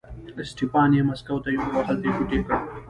اسټپان 0.41 0.89
یې 0.97 1.01
مسکو 1.09 1.35
ته 1.43 1.49
یووړ 1.55 1.73
او 1.77 1.85
هلته 1.87 2.03
یې 2.07 2.13
ټوټې 2.15 2.39
کړ. 2.45 2.53